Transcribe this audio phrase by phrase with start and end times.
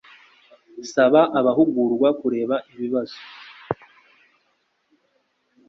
[0.91, 3.19] Saba abahugurwa kureba ibibazo